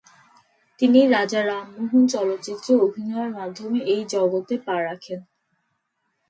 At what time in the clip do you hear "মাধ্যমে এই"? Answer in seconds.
3.29-4.01